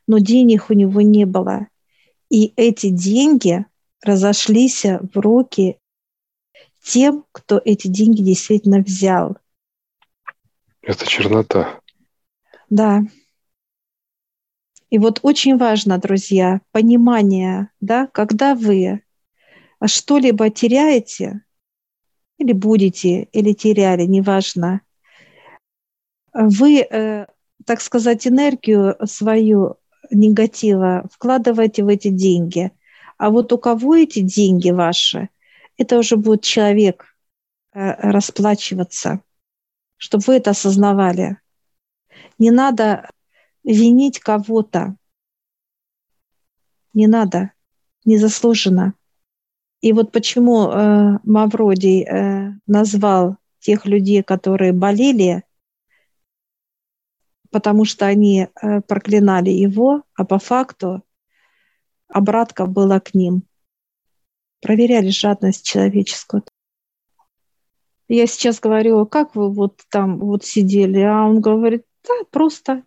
но 0.07 0.19
денег 0.19 0.69
у 0.69 0.73
него 0.73 1.01
не 1.01 1.25
было. 1.25 1.67
И 2.29 2.53
эти 2.55 2.89
деньги 2.89 3.65
разошлись 4.01 4.83
в 4.83 5.19
руки 5.19 5.77
тем, 6.81 7.25
кто 7.31 7.61
эти 7.63 7.87
деньги 7.87 8.21
действительно 8.21 8.79
взял. 8.79 9.37
Это 10.81 11.05
чернота. 11.05 11.79
Да. 12.69 13.01
И 14.89 14.97
вот 14.97 15.19
очень 15.21 15.57
важно, 15.57 15.97
друзья, 15.97 16.61
понимание, 16.71 17.69
да, 17.79 18.07
когда 18.07 18.55
вы 18.55 19.01
что-либо 19.85 20.49
теряете, 20.49 21.43
или 22.37 22.53
будете, 22.53 23.23
или 23.31 23.53
теряли, 23.53 24.03
неважно, 24.03 24.81
вы, 26.33 26.79
э, 26.79 27.27
так 27.65 27.81
сказать, 27.81 28.27
энергию 28.27 28.95
свою 29.05 29.77
негатива 30.11 31.07
вкладываете 31.11 31.83
в 31.83 31.87
эти 31.87 32.09
деньги. 32.09 32.71
А 33.17 33.29
вот 33.29 33.51
у 33.53 33.57
кого 33.57 33.95
эти 33.95 34.19
деньги 34.19 34.71
ваши, 34.71 35.29
это 35.77 35.97
уже 35.97 36.17
будет 36.17 36.43
человек 36.43 37.15
э, 37.73 37.93
расплачиваться 38.11 39.21
чтобы 40.01 40.23
вы 40.25 40.33
это 40.37 40.49
осознавали. 40.49 41.37
Не 42.39 42.49
надо 42.49 43.07
винить 43.63 44.19
кого-то. 44.19 44.95
Не 46.95 47.05
надо, 47.05 47.51
незаслуженно. 48.03 48.95
И 49.79 49.93
вот 49.93 50.11
почему 50.11 50.69
э, 50.69 51.19
Мавродий 51.23 52.03
э, 52.03 52.51
назвал 52.65 53.37
тех 53.59 53.85
людей, 53.85 54.23
которые 54.23 54.73
болели, 54.73 55.43
потому 57.51 57.85
что 57.85 58.05
они 58.05 58.47
э, 58.47 58.81
проклинали 58.81 59.49
его, 59.49 60.03
а 60.15 60.25
по 60.25 60.39
факту 60.39 61.03
обратка 62.07 62.65
была 62.65 62.99
к 62.99 63.13
ним. 63.13 63.43
Проверяли 64.61 65.09
жадность 65.09 65.65
человеческую. 65.65 66.43
Я 68.07 68.27
сейчас 68.27 68.59
говорю, 68.59 69.05
как 69.05 69.35
вы 69.35 69.51
вот 69.51 69.81
там 69.89 70.19
вот 70.19 70.43
сидели, 70.43 70.99
а 70.99 71.25
он 71.25 71.39
говорит, 71.39 71.85
да, 72.07 72.13
просто 72.29 72.83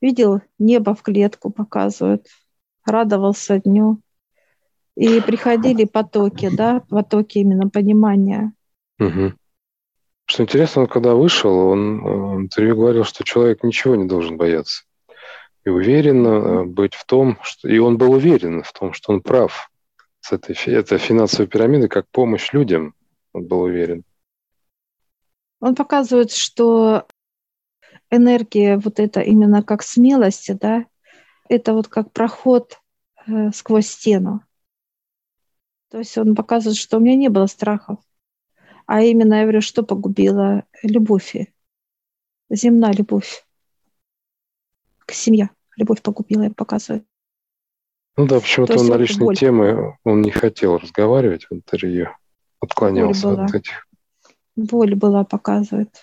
видел 0.00 0.40
небо 0.58 0.94
в 0.94 1.02
клетку 1.02 1.50
показывают, 1.50 2.26
радовался 2.84 3.60
дню. 3.60 4.00
И 4.96 5.20
приходили 5.20 5.84
потоки, 5.84 6.48
да, 6.54 6.80
потоки 6.88 7.38
именно 7.38 7.68
понимания. 7.68 8.52
Угу. 8.98 9.34
Что 10.36 10.42
интересно, 10.42 10.82
он 10.82 10.88
когда 10.88 11.14
вышел, 11.14 11.50
он 11.50 12.02
в 12.02 12.40
интервью 12.42 12.76
говорил, 12.76 13.04
что 13.04 13.24
человек 13.24 13.62
ничего 13.62 13.96
не 13.96 14.04
должен 14.04 14.36
бояться. 14.36 14.84
И 15.64 15.70
уверенно 15.70 16.28
э, 16.28 16.64
быть 16.64 16.92
в 16.92 17.06
том, 17.06 17.38
что... 17.40 17.66
И 17.70 17.78
он 17.78 17.96
был 17.96 18.12
уверен 18.12 18.62
в 18.62 18.70
том, 18.74 18.92
что 18.92 19.14
он 19.14 19.22
прав 19.22 19.70
с 20.20 20.32
этой, 20.32 20.54
этой 20.66 20.98
финансовой 20.98 21.46
пирамидой 21.46 21.88
как 21.88 22.06
помощь 22.10 22.52
людям. 22.52 22.94
Он 23.32 23.46
был 23.46 23.62
уверен. 23.62 24.04
Он 25.60 25.74
показывает, 25.74 26.32
что 26.32 27.06
энергия 28.10 28.76
вот 28.76 29.00
это 29.00 29.22
именно 29.22 29.62
как 29.62 29.82
смелости, 29.82 30.52
да, 30.52 30.84
это 31.48 31.72
вот 31.72 31.88
как 31.88 32.12
проход 32.12 32.78
э, 33.26 33.52
сквозь 33.54 33.86
стену. 33.86 34.42
То 35.90 35.96
есть 35.96 36.18
он 36.18 36.34
показывает, 36.34 36.76
что 36.76 36.98
у 36.98 37.00
меня 37.00 37.16
не 37.16 37.30
было 37.30 37.46
страхов. 37.46 38.00
А 38.86 39.02
именно, 39.02 39.34
я 39.34 39.42
говорю, 39.42 39.60
что 39.60 39.82
погубило 39.82 40.64
любовь. 40.82 41.34
Земная 42.48 42.92
любовь. 42.92 43.44
К 45.04 45.12
семье. 45.12 45.50
Любовь 45.76 46.00
погубила, 46.02 46.44
я 46.44 46.50
показываю. 46.50 47.04
Ну 48.16 48.26
да, 48.26 48.40
почему-то 48.40 48.78
он 48.78 48.86
на 48.86 48.96
личные 48.96 49.26
боль. 49.26 49.36
темы 49.36 49.98
он 50.04 50.22
не 50.22 50.30
хотел 50.30 50.78
разговаривать 50.78 51.46
в 51.50 51.52
интервью. 51.54 52.08
Отклонялся 52.60 53.32
от 53.32 53.54
этих. 53.54 53.86
Боль 54.54 54.94
была, 54.94 55.24
показывает. 55.24 56.02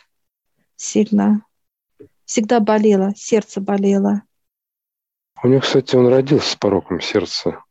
Сильно. 0.76 1.44
Всегда 2.26 2.60
болело, 2.60 3.14
сердце 3.16 3.62
болело. 3.62 4.22
У 5.42 5.48
него, 5.48 5.62
кстати, 5.62 5.96
он 5.96 6.08
родился 6.08 6.52
с 6.52 6.56
пороком 6.56 7.02
сердца. 7.02 7.64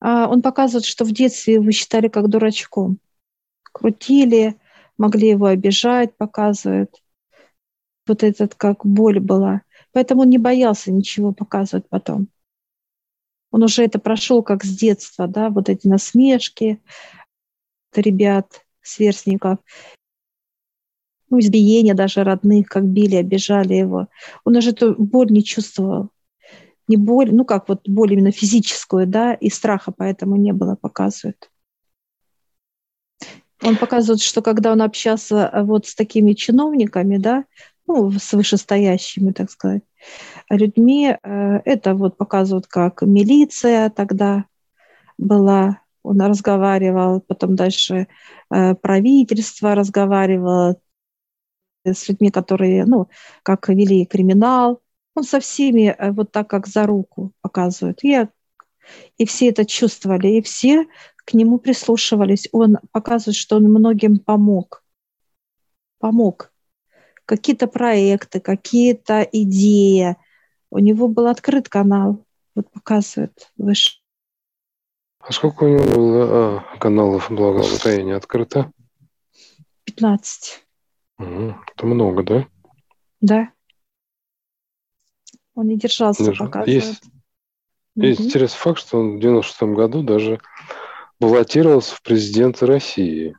А 0.00 0.28
он 0.28 0.42
показывает, 0.42 0.84
что 0.84 1.04
в 1.04 1.12
детстве 1.12 1.54
его 1.54 1.70
считали 1.72 2.08
как 2.08 2.28
дурачком. 2.28 2.98
Крутили, 3.74 4.56
могли 4.96 5.28
его 5.28 5.46
обижать, 5.46 6.16
показывает. 6.16 7.02
Вот 8.06 8.22
этот 8.22 8.54
как 8.54 8.86
боль 8.86 9.18
была. 9.18 9.62
Поэтому 9.92 10.22
он 10.22 10.30
не 10.30 10.38
боялся 10.38 10.92
ничего 10.92 11.32
показывать 11.32 11.88
потом. 11.88 12.28
Он 13.50 13.62
уже 13.62 13.84
это 13.84 13.98
прошел 13.98 14.42
как 14.42 14.64
с 14.64 14.76
детства, 14.76 15.26
да, 15.28 15.50
вот 15.50 15.68
эти 15.68 15.86
насмешки 15.86 16.80
ребят, 17.94 18.64
сверстников, 18.82 19.58
ну, 21.30 21.40
избиения 21.40 21.94
даже 21.94 22.22
родных, 22.22 22.68
как 22.68 22.84
били, 22.84 23.16
обижали 23.16 23.74
его. 23.74 24.08
Он 24.44 24.56
уже 24.56 24.70
эту 24.70 24.94
боль 24.96 25.30
не 25.30 25.42
чувствовал. 25.42 26.10
Не 26.86 26.96
боль, 26.96 27.34
ну 27.34 27.44
как 27.44 27.68
вот 27.68 27.88
боль 27.88 28.12
именно 28.12 28.30
физическую, 28.30 29.06
да, 29.06 29.34
и 29.34 29.48
страха 29.50 29.90
поэтому 29.90 30.36
не 30.36 30.52
было, 30.52 30.76
показывает. 30.76 31.50
Он 33.62 33.76
показывает, 33.76 34.20
что 34.20 34.42
когда 34.42 34.72
он 34.72 34.82
общался 34.82 35.50
э, 35.52 35.62
вот 35.62 35.86
с 35.86 35.94
такими 35.94 36.32
чиновниками, 36.32 37.16
да, 37.18 37.44
ну, 37.86 38.10
с 38.10 38.32
вышестоящими, 38.32 39.32
так 39.32 39.50
сказать, 39.50 39.82
людьми. 40.50 41.16
Э, 41.22 41.60
это 41.64 41.94
вот 41.94 42.16
показывают, 42.16 42.66
как 42.66 43.02
милиция 43.02 43.90
тогда 43.90 44.46
была, 45.18 45.80
он 46.02 46.20
разговаривал, 46.20 47.20
потом 47.20 47.56
дальше 47.56 48.08
э, 48.50 48.74
правительство 48.74 49.74
разговаривало 49.74 50.76
с 51.84 52.08
людьми, 52.08 52.30
которые, 52.30 52.84
ну, 52.86 53.08
как 53.42 53.68
вели 53.68 54.06
криминал. 54.06 54.80
Он 55.14 55.22
со 55.22 55.38
всеми 55.38 55.96
вот 56.12 56.32
так, 56.32 56.48
как 56.48 56.66
за 56.66 56.86
руку 56.86 57.32
показывает. 57.40 58.02
И, 58.02 58.26
и 59.16 59.26
все 59.26 59.48
это 59.48 59.64
чувствовали, 59.64 60.28
и 60.28 60.42
все 60.42 60.86
к 61.24 61.34
нему 61.34 61.58
прислушивались. 61.58 62.48
Он 62.52 62.78
показывает, 62.92 63.36
что 63.36 63.56
он 63.56 63.64
многим 63.64 64.18
помог. 64.18 64.82
Помог 65.98 66.52
какие-то 67.26 67.66
проекты, 67.66 68.40
какие-то 68.40 69.22
идеи. 69.22 70.16
У 70.70 70.78
него 70.78 71.08
был 71.08 71.26
открыт 71.26 71.68
канал, 71.68 72.24
вот 72.54 72.70
показывает 72.70 73.50
выше. 73.56 74.00
А 75.20 75.32
сколько 75.32 75.64
у 75.64 75.68
него 75.68 75.84
было 75.84 76.58
а, 76.74 76.78
каналов 76.78 77.30
благосостояния 77.30 78.16
открыто? 78.16 78.70
15. 79.84 80.66
Угу. 81.18 81.54
Это 81.74 81.86
много, 81.86 82.22
да? 82.22 82.46
Да. 83.20 83.50
Он 85.54 85.68
не 85.68 85.78
держался, 85.78 86.24
Держ... 86.24 86.38
показывает. 86.38 86.84
Есть, 86.84 87.04
угу. 87.96 88.06
есть 88.06 88.20
интересный 88.20 88.58
факт, 88.58 88.80
что 88.80 88.98
он 88.98 89.16
в 89.16 89.20
96 89.20 89.62
году 89.74 90.02
даже 90.02 90.40
баллотировался 91.20 91.94
в 91.94 92.02
президенты 92.02 92.66
России. 92.66 93.36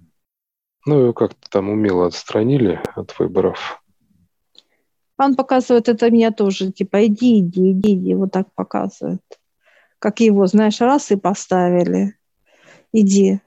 Ну, 0.86 1.00
его 1.00 1.14
как-то 1.14 1.50
там 1.50 1.70
умело 1.70 2.08
отстранили 2.08 2.82
от 2.96 3.18
выборов. 3.18 3.82
Он 5.18 5.36
показывает 5.36 5.90
это 5.90 6.12
меня 6.12 6.32
тоже, 6.32 6.72
типа, 6.72 7.06
иди, 7.08 7.40
иди, 7.40 7.72
иди, 7.72 7.94
иди, 7.94 8.16
вот 8.16 8.32
так 8.32 8.54
показывает. 8.54 9.22
Как 10.00 10.20
его, 10.20 10.46
знаешь, 10.46 10.82
раз 10.82 11.12
и 11.12 11.16
поставили. 11.16 12.18
Иди. 12.92 13.40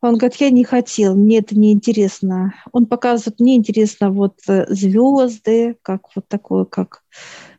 Он 0.00 0.16
говорит, 0.16 0.36
я 0.36 0.50
не 0.50 0.64
хотел, 0.64 1.16
мне 1.16 1.38
это 1.38 1.58
не 1.58 1.72
интересно. 1.72 2.54
Он 2.72 2.86
показывает, 2.86 3.40
мне 3.40 3.56
интересно 3.56 4.10
вот 4.10 4.38
э, 4.48 4.66
звезды, 4.68 5.76
как 5.82 6.02
вот 6.14 6.28
такое, 6.28 6.64
как 6.64 7.02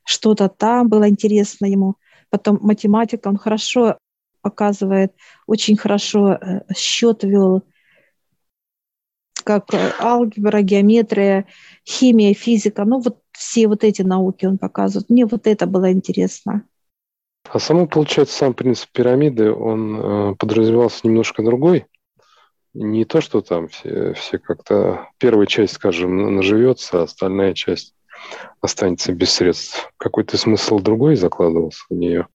что-то 0.10 0.50
там 0.50 0.89
было 0.89 1.08
интересно 1.08 1.67
ему. 1.67 1.95
Потом 2.32 2.58
математика, 2.62 3.28
он 3.28 3.38
хорошо 3.38 4.00
показывает, 4.41 5.13
очень 5.45 5.78
хорошо 5.78 6.34
э, 6.34 6.62
счет 6.76 7.24
вел, 7.24 7.63
как 9.43 9.72
э, 9.72 9.91
алгебра, 10.00 10.62
геометрия, 10.62 11.45
химия, 11.88 12.34
физика. 12.34 12.86
Ну, 12.86 13.02
вот 13.02 13.19
все 13.34 13.67
вот 13.67 13.84
эти 13.84 14.02
науки 14.02 14.48
он 14.48 14.58
показывает. 14.58 15.10
Мне 15.12 15.28
вот 15.28 15.45
это 15.45 15.67
было 15.67 15.91
интересно. 15.91 16.63
А 17.48 17.60
само, 17.60 17.86
получается, 17.86 18.36
сам 18.36 18.56
принцип 18.56 18.89
пирамиды, 18.91 19.52
он 19.52 20.32
э, 20.32 20.36
подразумевался 20.39 21.02
немножко 21.04 21.43
другой. 21.43 21.86
Не 22.74 23.06
то, 23.06 23.22
что 23.22 23.41
там 23.41 23.67
все, 23.67 24.13
все 24.13 24.39
как-то... 24.39 25.08
Первая 25.19 25.45
часть, 25.45 25.74
скажем, 25.74 26.36
наживется, 26.36 27.02
а 27.02 27.04
остальная 27.04 27.54
часть 27.54 27.93
останется 28.62 29.13
без 29.13 29.32
средств. 29.32 29.91
Какой-то 29.97 30.38
смысл 30.38 30.79
другой 30.79 31.15
закладывался 31.15 31.84
в 31.89 31.93
нее. 31.93 32.27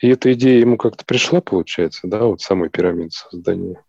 И 0.00 0.08
эта 0.08 0.32
идея 0.32 0.60
ему 0.60 0.76
как-то 0.76 1.04
пришла, 1.04 1.40
получается, 1.40 2.06
да, 2.06 2.24
вот 2.24 2.40
самой 2.40 2.70
пирамиды 2.70 3.10
создания. 3.10 3.82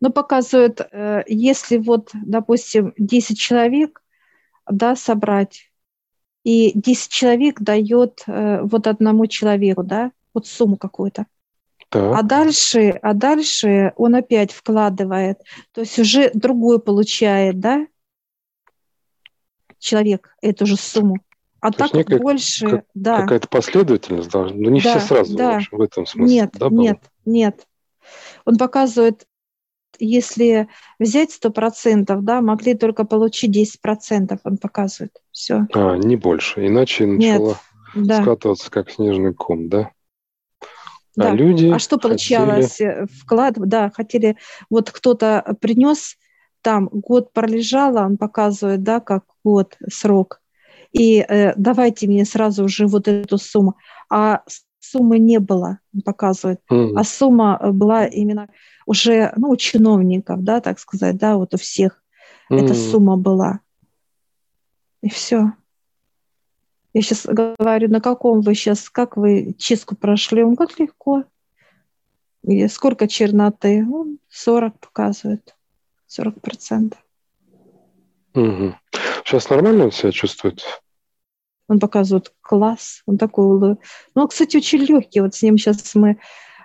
Ну, 0.00 0.10
показывает, 0.12 0.80
э, 0.80 1.24
если 1.26 1.78
вот, 1.78 2.10
допустим, 2.12 2.92
10 2.98 3.38
человек, 3.38 4.02
да, 4.68 4.96
собрать, 4.96 5.70
и 6.44 6.78
10 6.78 7.10
человек 7.10 7.60
дает 7.60 8.22
э, 8.26 8.60
вот 8.62 8.86
одному 8.86 9.26
человеку, 9.26 9.82
да, 9.82 10.12
вот 10.34 10.46
сумму 10.46 10.76
какую-то. 10.76 11.26
А 11.90 12.22
дальше, 12.22 12.90
а 13.02 13.14
дальше 13.14 13.92
он 13.96 14.16
опять 14.16 14.50
вкладывает, 14.52 15.38
то 15.72 15.82
есть 15.82 15.98
уже 15.98 16.30
другой 16.34 16.80
получает, 16.80 17.60
да, 17.60 17.86
человек 19.84 20.34
эту 20.40 20.66
же 20.66 20.76
сумму. 20.76 21.18
А 21.60 21.70
То 21.70 21.78
так 21.78 21.94
некая, 21.94 22.18
больше, 22.18 22.68
как, 22.68 22.84
да. 22.94 23.22
Какая-то 23.22 23.48
последовательность 23.48 24.30
должна, 24.30 24.56
но 24.56 24.64
ну, 24.64 24.70
не 24.70 24.80
да, 24.80 24.98
все 24.98 25.00
сразу 25.00 25.36
да. 25.36 25.60
в 25.70 25.80
этом 25.80 26.04
смысле. 26.04 26.34
Нет, 26.34 26.50
да, 26.58 26.68
нет, 26.70 26.98
нет. 27.24 27.66
Он 28.44 28.58
показывает, 28.58 29.26
если 29.98 30.68
взять 30.98 31.32
сто 31.32 31.50
процентов, 31.50 32.22
да, 32.22 32.42
могли 32.42 32.74
только 32.74 33.04
получить 33.04 33.56
10%, 33.56 34.38
он 34.44 34.58
показывает. 34.58 35.16
Все. 35.30 35.66
А, 35.72 35.96
не 35.96 36.16
больше. 36.16 36.66
Иначе 36.66 37.06
начала 37.06 37.58
Нет, 37.94 38.06
да. 38.08 38.22
скатываться 38.22 38.70
как 38.70 38.90
снежный 38.90 39.32
ком, 39.32 39.68
да? 39.68 39.90
А 40.60 40.66
да. 41.16 41.30
А 41.30 41.34
люди. 41.34 41.68
А 41.68 41.78
что 41.78 41.96
получалось? 41.96 42.72
Хотели... 42.72 43.06
Вклад, 43.22 43.54
да, 43.56 43.90
хотели. 43.90 44.36
Вот 44.68 44.90
кто-то 44.90 45.56
принес 45.60 46.16
там 46.64 46.88
год 46.88 47.32
пролежало, 47.32 48.04
он 48.04 48.16
показывает, 48.16 48.82
да, 48.82 48.98
как 48.98 49.24
год 49.44 49.76
срок 49.88 50.40
и 50.94 51.18
э, 51.28 51.54
давайте 51.56 52.06
мне 52.06 52.24
сразу 52.24 52.68
же 52.68 52.86
вот 52.86 53.08
эту 53.08 53.36
сумму. 53.36 53.76
А 54.08 54.42
суммы 54.78 55.18
не 55.18 55.40
было, 55.40 55.80
он 55.92 56.02
показывает, 56.02 56.60
mm. 56.70 56.92
а 56.96 57.04
сумма 57.04 57.58
э, 57.60 57.72
была 57.72 58.06
именно 58.06 58.48
уже 58.86 59.32
ну, 59.36 59.50
у 59.50 59.56
чиновников, 59.56 60.42
да, 60.44 60.60
так 60.60 60.78
сказать, 60.78 61.16
да, 61.16 61.36
вот 61.36 61.52
у 61.52 61.58
всех 61.58 62.00
mm. 62.50 62.56
эта 62.56 62.74
сумма 62.74 63.16
была. 63.16 63.60
И 65.02 65.10
все. 65.10 65.52
Я 66.92 67.02
сейчас 67.02 67.26
говорю, 67.26 67.90
на 67.90 68.00
каком 68.00 68.40
вы 68.40 68.54
сейчас, 68.54 68.88
как 68.88 69.16
вы 69.16 69.56
чистку 69.58 69.96
прошли? 69.96 70.44
Он 70.44 70.54
как 70.54 70.78
легко. 70.78 71.24
И 72.44 72.68
сколько 72.68 73.08
черноты? 73.08 73.84
Он 73.84 74.18
40 74.28 74.78
показывает, 74.78 75.56
40 76.14 76.40
процентов. 76.40 76.98
Угу. 78.34 78.74
Сейчас 79.24 79.50
нормально 79.50 79.84
он 79.84 79.92
себя 79.92 80.12
чувствует? 80.12 80.62
Он 81.66 81.80
показывает 81.80 82.32
класс, 82.40 83.02
он 83.06 83.18
такой, 83.18 83.58
ну, 83.58 83.78
он, 84.14 84.28
кстати, 84.28 84.56
очень 84.56 84.80
легкий. 84.80 85.20
Вот 85.20 85.34
с 85.34 85.42
ним 85.42 85.58
сейчас 85.58 85.94
мы 85.94 86.18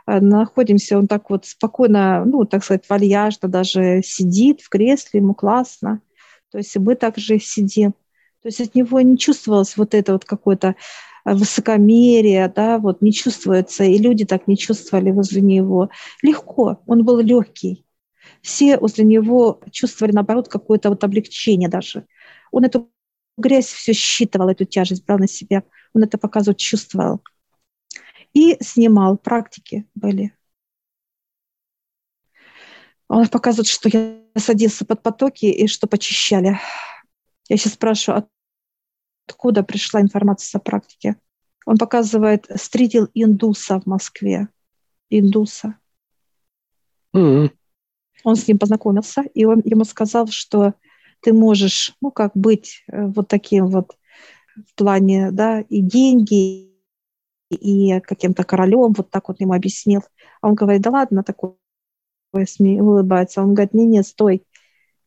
э, 0.05 0.19
находимся, 0.19 0.99
он 0.99 1.07
так 1.07 1.29
вот 1.29 1.45
спокойно, 1.45 2.25
ну, 2.25 2.45
так 2.45 2.63
сказать, 2.63 2.83
вальяжно 2.89 3.47
даже 3.47 4.01
сидит 4.03 4.62
в 4.62 4.69
кресле, 4.69 5.19
ему 5.19 5.33
классно. 5.33 6.01
То 6.51 6.59
есть 6.59 6.75
мы 6.77 6.95
также 6.95 7.39
сидим. 7.39 7.93
То 8.41 8.49
есть 8.49 8.62
от 8.62 8.75
него 8.75 9.01
не 9.01 9.17
чувствовалось 9.17 9.77
вот 9.77 9.95
это 9.95 10.13
вот 10.13 10.25
какое-то 10.25 10.75
э, 11.25 11.33
высокомерие, 11.33 12.51
да, 12.55 12.77
вот 12.77 13.01
не 13.01 13.13
чувствуется, 13.13 13.83
и 13.83 13.97
люди 13.97 14.25
так 14.25 14.47
не 14.47 14.57
чувствовали 14.57 15.09
возле 15.09 15.41
него. 15.41 15.89
Легко, 16.21 16.81
он 16.85 17.03
был 17.03 17.19
легкий. 17.19 17.85
Все 18.41 18.77
возле 18.77 19.05
него 19.05 19.61
чувствовали, 19.71 20.13
наоборот, 20.13 20.47
какое-то 20.47 20.89
вот 20.89 21.03
облегчение 21.03 21.69
даже. 21.69 22.05
Он 22.51 22.65
эту 22.65 22.91
грязь 23.37 23.67
все 23.67 23.93
считывал, 23.93 24.49
эту 24.49 24.65
тяжесть 24.65 25.05
брал 25.05 25.19
на 25.19 25.27
себя. 25.27 25.63
Он 25.93 26.03
это 26.03 26.17
показывал, 26.17 26.55
чувствовал. 26.55 27.23
И 28.33 28.57
снимал, 28.61 29.17
практики 29.17 29.87
были. 29.95 30.33
Он 33.07 33.27
показывает, 33.27 33.67
что 33.67 33.89
я 33.89 34.21
садился 34.37 34.85
под 34.85 35.01
потоки 35.01 35.45
и 35.45 35.67
что 35.67 35.87
почищали. 35.87 36.59
Я 37.47 37.57
сейчас 37.57 37.73
спрашиваю, 37.73 38.29
откуда 39.27 39.63
пришла 39.63 39.99
информация 39.99 40.59
о 40.59 40.61
практике. 40.61 41.15
Он 41.65 41.77
показывает, 41.77 42.45
встретил 42.55 43.09
индуса 43.13 43.79
в 43.79 43.87
Москве. 43.87 44.47
Индуса. 45.09 45.75
Mm-hmm. 47.15 47.51
Он 48.23 48.36
с 48.36 48.47
ним 48.47 48.58
познакомился, 48.58 49.23
и 49.34 49.45
он 49.45 49.62
ему 49.63 49.84
сказал, 49.86 50.27
что 50.27 50.73
ты 51.21 51.34
можешь, 51.34 51.95
ну, 52.01 52.12
как 52.12 52.32
быть 52.36 52.84
э, 52.88 53.05
вот 53.05 53.27
таким 53.27 53.67
вот 53.67 53.97
в 54.55 54.75
плане, 54.75 55.32
да, 55.32 55.62
и 55.62 55.82
деньги, 55.82 56.69
и 57.49 57.99
каким-то 58.01 58.43
королем, 58.43 58.93
вот 58.93 59.10
так 59.10 59.29
вот 59.29 59.39
ему 59.39 59.53
объяснил. 59.53 60.01
А 60.41 60.49
он 60.49 60.55
говорит, 60.55 60.82
да 60.82 60.91
ладно, 60.91 61.23
такой 61.23 61.55
улыбается. 62.32 63.41
Он 63.41 63.53
говорит, 63.53 63.73
не, 63.73 63.86
не, 63.86 64.03
стой. 64.03 64.43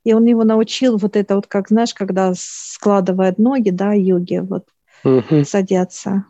И 0.05 0.13
он 0.13 0.25
его 0.25 0.43
научил 0.43 0.97
вот 0.97 1.17
это 1.17 1.37
вот, 1.37 1.47
как, 1.47 1.69
знаешь, 1.69 1.95
когда 1.95 2.33
складывает 2.37 3.39
ноги, 3.39 3.71
да, 3.71 3.93
йоги, 3.93 4.39
вот, 4.39 4.67
uh-huh. 5.05 5.45
садятся 5.45 6.27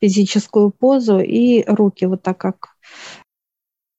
физическую 0.00 0.70
позу 0.70 1.18
и 1.18 1.64
руки 1.66 2.04
вот 2.04 2.22
так 2.22 2.38
как 2.38 2.76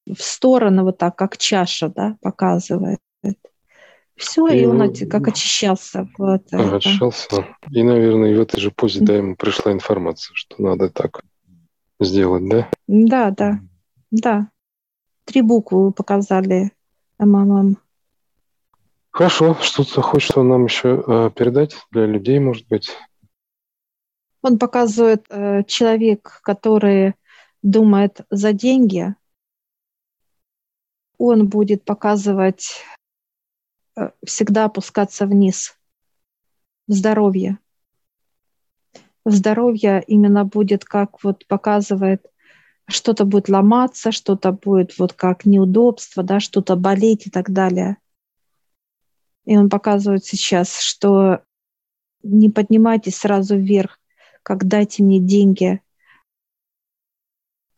в 0.05 0.21
сторону, 0.21 0.83
вот 0.83 0.97
так 0.97 1.15
как 1.15 1.37
чаша, 1.37 1.89
да, 1.89 2.17
показывает. 2.21 2.99
Все, 4.15 4.47
и, 4.47 4.61
и 4.61 4.65
он 4.65 4.93
как 5.09 5.27
очищался. 5.27 6.07
Вот 6.17 6.53
очищался. 6.53 7.45
И, 7.69 7.83
наверное, 7.83 8.35
в 8.37 8.39
этой 8.39 8.61
же 8.61 8.71
позе, 8.71 9.01
да, 9.01 9.15
ему 9.15 9.35
пришла 9.35 9.73
информация, 9.73 10.33
что 10.35 10.61
надо 10.61 10.89
так 10.89 11.21
сделать, 11.99 12.47
да? 12.47 12.69
Да, 12.87 13.31
да, 13.31 13.59
да. 14.11 14.49
Три 15.25 15.41
буквы 15.41 15.91
показали 15.91 16.71
МММ. 17.19 17.77
Хорошо. 19.11 19.55
Что-то 19.61 20.01
хочется 20.01 20.43
нам 20.43 20.65
еще 20.65 21.03
э, 21.05 21.31
передать 21.35 21.75
для 21.91 22.05
людей, 22.05 22.39
может 22.39 22.67
быть? 22.67 22.91
Он 24.41 24.59
показывает 24.59 25.25
э, 25.29 25.63
человек, 25.63 26.39
который 26.43 27.15
думает 27.63 28.21
за 28.29 28.53
деньги, 28.53 29.15
он 31.17 31.47
будет 31.47 31.83
показывать 31.83 32.83
э, 33.95 34.09
всегда 34.25 34.65
опускаться 34.65 35.25
вниз 35.25 35.77
в 36.87 36.93
здоровье. 36.93 37.59
В 39.23 39.31
здоровье 39.31 40.03
именно 40.05 40.45
будет, 40.45 40.85
как 40.85 41.23
вот 41.23 41.47
показывает, 41.47 42.25
что-то 42.87 43.25
будет 43.25 43.49
ломаться, 43.49 44.11
что-то 44.11 44.51
будет 44.51 44.97
вот 44.99 45.13
как 45.13 45.45
неудобство, 45.45 46.23
да, 46.23 46.39
что-то 46.39 46.75
болеть 46.75 47.27
и 47.27 47.29
так 47.31 47.51
далее. 47.51 47.97
И 49.45 49.57
он 49.57 49.69
показывает 49.69 50.25
сейчас, 50.25 50.79
что 50.79 51.41
не 52.23 52.49
поднимайтесь 52.49 53.17
сразу 53.17 53.57
вверх, 53.57 53.99
как 54.43 54.67
дайте 54.67 55.03
мне 55.03 55.19
деньги. 55.19 55.81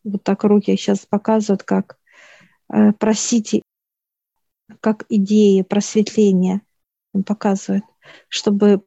Вот 0.04 0.22
так 0.22 0.44
руки 0.44 0.74
сейчас 0.76 1.04
показывают, 1.06 1.62
как 1.62 1.97
просите, 2.98 3.62
как 4.80 5.06
идеи 5.08 5.62
просветления 5.62 6.62
он 7.12 7.24
показывает, 7.24 7.84
чтобы 8.28 8.82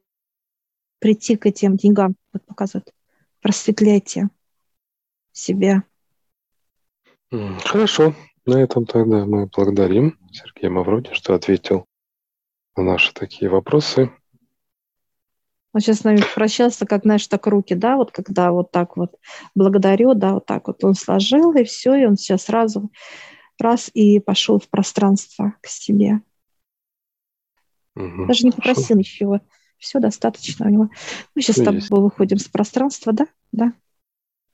прийти 1.00 1.36
к 1.36 1.46
этим 1.46 1.76
деньгам, 1.76 2.14
вот 2.32 2.44
показывает, 2.46 2.94
просветляйте 3.40 4.28
себя. 5.32 5.82
Хорошо. 7.30 8.14
На 8.44 8.62
этом 8.62 8.86
тогда 8.86 9.24
мы 9.24 9.46
благодарим 9.46 10.18
Сергея 10.30 10.70
Мавроди, 10.70 11.10
что 11.12 11.34
ответил 11.34 11.86
на 12.76 12.82
наши 12.82 13.12
такие 13.14 13.50
вопросы. 13.50 14.10
Он 15.72 15.80
сейчас 15.80 16.00
с 16.00 16.04
нами 16.04 16.20
прощался, 16.34 16.84
как, 16.86 17.02
знаешь, 17.02 17.26
так 17.28 17.46
руки, 17.46 17.74
да, 17.74 17.96
вот 17.96 18.10
когда 18.12 18.52
вот 18.52 18.70
так 18.70 18.96
вот 18.96 19.14
благодарю, 19.54 20.14
да, 20.14 20.34
вот 20.34 20.46
так 20.46 20.66
вот 20.66 20.84
он 20.84 20.94
сложил, 20.94 21.52
и 21.54 21.64
все, 21.64 21.94
и 21.94 22.04
он 22.04 22.16
сейчас 22.16 22.44
сразу 22.44 22.90
раз 23.58 23.90
и 23.94 24.18
пошел 24.20 24.58
в 24.58 24.68
пространство 24.68 25.54
к 25.60 25.66
себе. 25.66 26.20
Угу, 27.94 28.26
Даже 28.26 28.44
не 28.44 28.52
попросил 28.52 28.82
хорошо. 28.82 28.98
ничего. 28.98 29.40
Все 29.78 29.98
достаточно 29.98 30.66
у 30.66 30.68
него. 30.70 30.90
Мы 31.34 31.42
сейчас 31.42 31.56
все 31.56 31.62
с 31.62 31.64
тобой 31.64 31.80
есть. 31.80 31.90
выходим 31.90 32.38
с 32.38 32.48
пространства, 32.48 33.12
да? 33.12 33.26
Да. 33.50 33.72